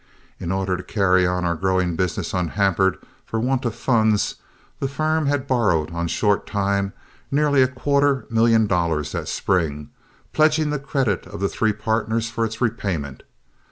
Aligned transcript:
In 0.39 0.51
order 0.51 0.75
to 0.77 0.81
carry 0.81 1.27
on 1.27 1.45
our 1.45 1.53
growing 1.53 1.95
business 1.95 2.33
unhampered 2.33 2.97
for 3.23 3.39
want 3.39 3.65
of 3.65 3.75
funds, 3.75 4.37
the 4.79 4.87
firm 4.87 5.27
had 5.27 5.45
borrowed 5.47 5.91
on 5.91 6.07
short 6.07 6.47
time 6.47 6.91
nearly 7.29 7.61
a 7.61 7.67
quarter 7.67 8.25
million 8.31 8.65
dollars 8.65 9.11
that 9.11 9.27
spring, 9.27 9.91
pledging 10.33 10.71
the 10.71 10.79
credit 10.79 11.27
of 11.27 11.39
the 11.39 11.47
three 11.49 11.71
partners 11.71 12.31
for 12.31 12.43
its 12.43 12.59
repayment. 12.59 13.21